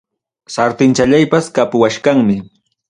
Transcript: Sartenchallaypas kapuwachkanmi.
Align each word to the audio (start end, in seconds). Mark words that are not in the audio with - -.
Sartenchallaypas 0.53 1.53
kapuwachkanmi. 1.55 2.37